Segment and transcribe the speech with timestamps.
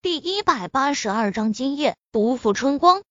[0.00, 3.02] 第一百八十二章，今夜不负春光。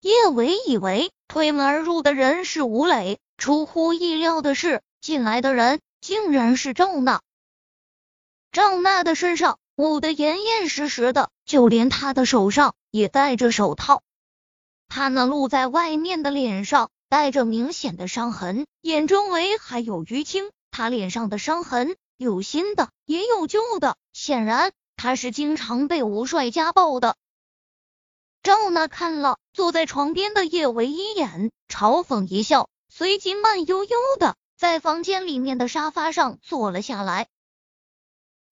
[0.00, 7.22] 叶伟以为推门而入的人是吴磊，出乎意料的是，进来的人竟然是赵娜。
[8.52, 14.04] 赵娜的身上捂得严严实实的，就连她的手上也戴着手套。
[14.86, 20.52] 她那露在外面的脸上带着明显的伤痕，眼周围还有淤青。
[20.70, 24.70] 她脸上的伤痕有新的，也有旧的，显然。
[24.98, 27.16] 他是经常被吴帅家暴的。
[28.42, 37.28] 赵娜看了坐在床边的叶维一眼，嘲讽一笑，随即慢悠悠的在房间里面的沙发上坐了下来。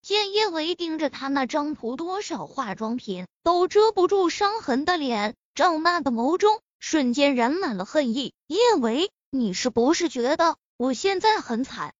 [0.02, 8.34] 见叶维盯着他那张涂多少化妆品都遮不住伤痕的脸，赵娜的眸中瞬间燃满了恨意。
[8.46, 11.92] 叶维，你是不是觉得我现在很惨？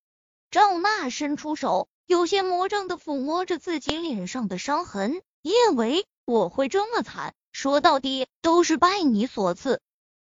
[0.53, 1.89] 赵娜伸出手。
[2.07, 9.81] 有些魔怔的抚摸着自己脸上的伤痕，叶维，我会这么惨，说到底都是拜你所赐。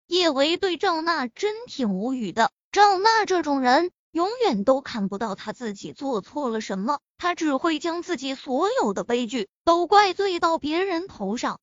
[0.08, 11.60] 叶维对赵娜真挺无语的，赵娜这种人永远都看不到他自己做错了什么，他只会将自己所有的悲剧都怪罪到别人头上。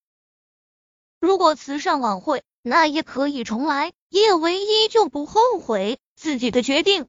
[1.20, 7.06] 如果慈善晚会那也可以重来，叶维依旧不后悔自己的决定。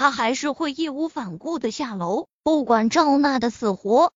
[0.00, 4.14] 他还是会义无反顾的下楼，不管赵娜的死活。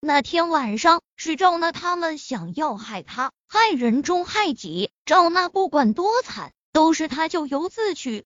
[0.00, 4.90] 那天晚上是赵娜他们想要害他，害人终害己。
[5.04, 8.24] 赵娜不管多惨，都是他咎由自取。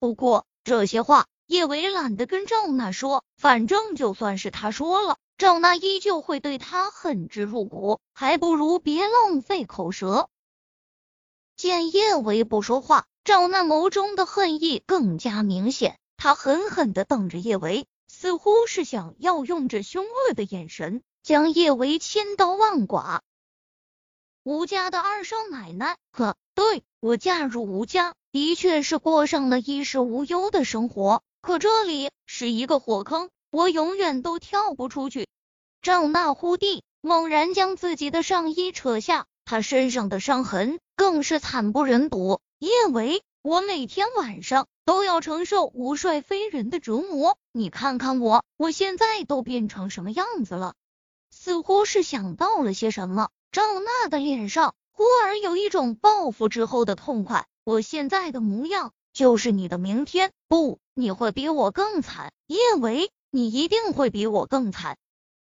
[0.00, 10.28] 不过这些话叶维懒得跟赵娜说，反正就算是他说了，赵娜依旧会对他恨之入骨，还不如别浪费口舌。
[11.54, 13.06] 见叶维不说话。
[13.26, 23.22] 赵娜眸中的恨意更加明显，他狠狠的瞪着叶维，似乎是想要用着凶恶的眼神将叶维千刀万剐。
[24.44, 35.26] 吴家的二少奶奶，可对我嫁入吴家，的确是过上了衣食无忧的生活，可这里是一个火坑，我永远都跳不出去。
[35.82, 42.40] 赵娜忽地猛然将自己的上衣扯下，他身上的伤痕更是惨不忍睹。
[42.58, 50.74] 叶维，我每天晚上都要承受无帅非人的折磨，你看看我，我现在都变成什么样子了？
[51.30, 57.46] 似乎是想到了些什么，赵娜的脸上忽而有一种报复之后的痛快。
[57.62, 64.96] 我现在的模样就是你的明天，不，你会比我更惨，叶维，你一定会比我更惨。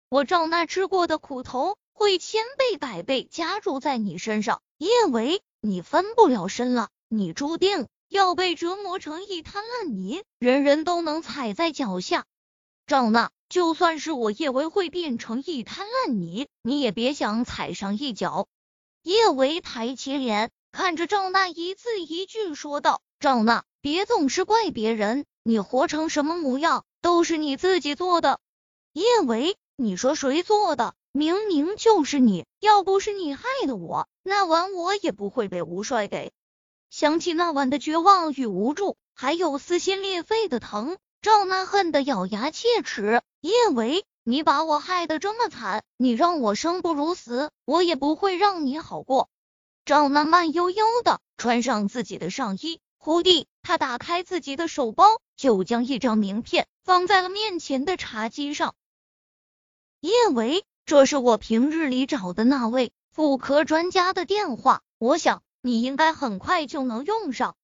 [0.09, 6.89] 我赵娜吃过的苦头会千倍百倍加注在你身上，叶维，你翻不了身了。
[7.09, 12.25] 你注定要被折磨成一滩烂泥，人人都能踩在脚下。
[12.87, 18.47] 赵娜，就算是我叶维会变成一滩烂泥，你也别想踩上一脚。
[19.03, 28.39] 叶维抬起脸，看着赵娜，一字一句说道：“赵娜，别总是怪别人，你活成什么模样，都是你自己做的。”
[28.91, 30.93] 叶维，你说谁做的？
[31.11, 36.31] 明明就是你，要不是你害的我，那晚我也不会被吴帅给。
[36.91, 43.23] 想起那晚的绝望与无助，还有撕心裂肺的疼，赵娜恨得咬牙切齿。
[43.39, 49.29] 叶维，你把我害得这么惨，你让我生不如死，我也不会让你好过。
[49.83, 58.75] 赵娜慢悠悠的穿上自己的上衣，忽地，她打开自己的手包，就将一张名片放在了面前的茶几上。
[60.01, 65.41] 叶维，这是我平日里找的那位妇科专家的电话，我想。
[65.63, 67.55] 你应该很快就能用上。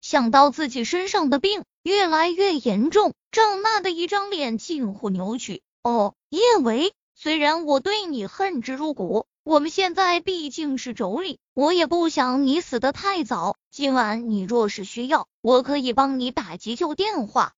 [0.00, 5.62] 想到自己身上的病越来越严重，赵娜的一张脸近乎扭曲。
[5.82, 13.56] 哦，叶维，虽然我对你恨之入骨，我们现在毕竟是妯娌，我也不想你死的太早。
[13.72, 17.54] 今晚你若是需要，我可以帮你打急救电话。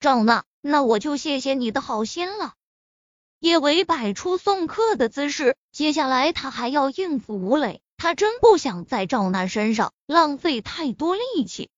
[0.00, 2.54] 赵娜，那我就谢谢你的好心了。
[3.38, 7.82] 叶维摆出送客的姿势，接下来他还要应付吴磊。
[7.98, 11.68] 他真不想在赵娜身上浪费太多力气，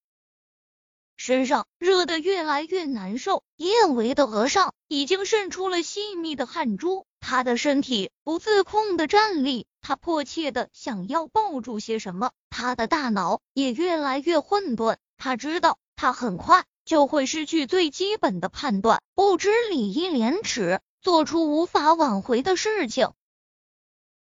[1.17, 3.43] 身上热得越来越难受。
[3.57, 14.97] 叶维的额上已经渗出了细密的汗珠，他的身体不自控的站立，他迫切的想要抱住些什么，他的大脑也越来越混沌。
[15.19, 23.11] 他知道，他很快就会失去最基本的判断，不知礼义廉耻，做出无法挽回的事情。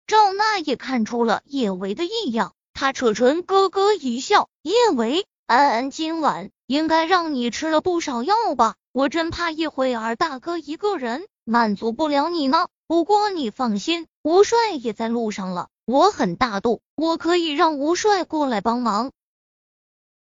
[0.07, 8.75] 赵娜也看出了叶维的异样，她扯唇咯咯一笑：“叶维，安安今晚应该让你吃了不少药吧？
[8.91, 12.67] 我真怕一会儿大哥一个人满足不了你呢。
[12.85, 15.69] 不过你放心，吴帅也在路上了。
[15.85, 19.11] 我很大度，我可以让吴帅过来帮忙。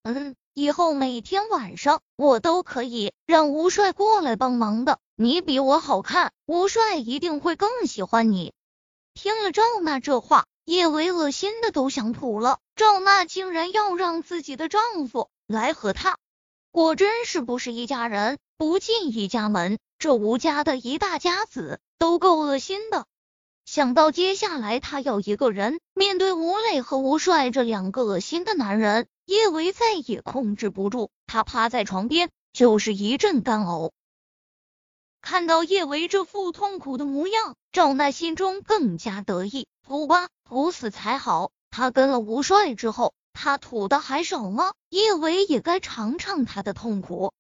[0.03, 4.99] 嗯，以后每天晚上我都可以让吴帅过来帮忙的。
[5.15, 8.51] 你比我好看，吴帅一定会更喜欢你。
[9.13, 12.59] 听了赵娜这话，叶维恶心的都想吐了。
[12.75, 16.17] 赵娜竟然要让自己的丈夫来和她，
[16.71, 19.79] 果真是不是一家人不进一家门。
[19.97, 23.05] 这吴家的一大家子都够恶心的。
[23.63, 33.91] 想到接下来他要一个人面对吴磊和吴帅这两个恶心的男人，叶维再也控制不住，他趴在床边就是一阵干呕。
[35.21, 41.51] 看到叶维这副痛苦的模样，赵娜心中更加得意，吐吧，吐死才好。
[41.69, 44.73] 他跟了吴帅之后，他吐的还少吗？
[44.89, 47.31] 叶维也该尝尝他的痛苦。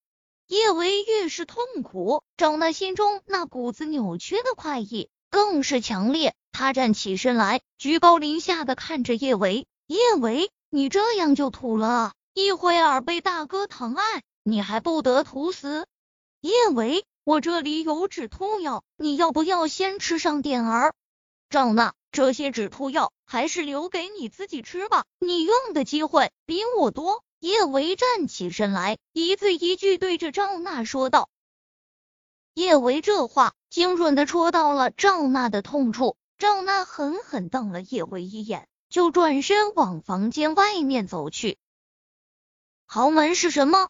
[0.45, 5.09] 叶维越是痛苦，赵娜心中那股子扭曲的快意。
[5.31, 9.65] 更是强烈，他站起身来，居高临下的看着叶维。
[9.87, 15.87] 叶维，你这样就吐了，一会儿被大哥疼爱，你还不得吐死？
[16.41, 20.93] 叶维，我这里有止吐药，你要不要先吃上点儿？
[21.49, 27.23] 赵娜，这些止吐药还是留给你自己吃吧，你用的机会比我多。
[27.39, 31.29] 叶维站起身来，一字一句对着赵娜说道。
[32.53, 41.57] 叶维这话精准的戳到了赵娜的痛处，赵娜狠狠瞪了叶维一眼，就转身往房间外面走去。
[42.85, 43.89] 豪门是什么？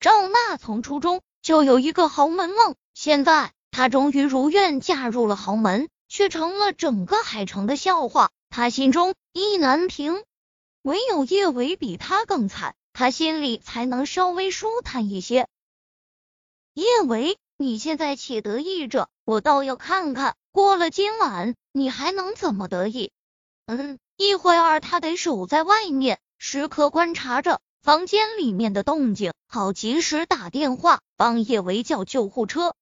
[0.00, 10.24] 赵娜从初中就有一个豪门梦，现在她终于如愿嫁入了豪门，却成了整个海城的笑话，她心中意难平。
[10.82, 15.46] 唯有叶伟比她更惨，她心里才能稍微舒坦一些。
[16.74, 17.36] 叶伟。
[17.62, 23.12] 你现在且得意着，我倒要看看过了今晚你还能怎么得意。
[23.66, 32.74] 嗯，一会儿他得守在外面，时刻观察着房间里面的动静，好及时打电话帮叶维叫救护车。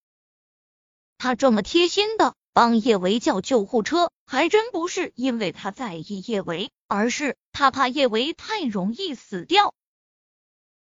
[1.16, 9.74] 他这么贴心的帮叶维叫救护车，还真不是因为他在意叶维，而是他怕叶维太容易死掉。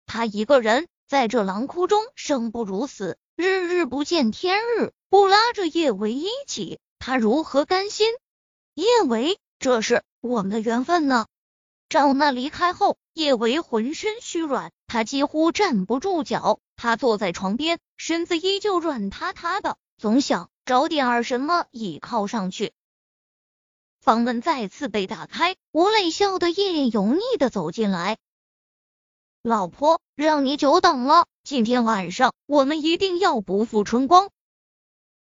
[0.06, 3.18] 他一个人在这狼窟中生不如死。
[3.36, 8.08] 日日不见天日，不拉着叶维一起，他如何甘心？
[8.72, 11.26] 叶维，这是我们的缘分呢。
[11.88, 16.60] 赵娜离开后，叶维浑身虚软，他几乎站不住脚。
[16.76, 22.72] 他坐在床边，身子依旧软塌塌的，总想找点儿什么倚靠上去。
[24.02, 28.18] 房门再次被打开，吴磊笑得一脸油腻的走进来。
[29.42, 31.26] 老婆，让你久等了。
[31.42, 34.28] 今天晚上我们一定要不负春光。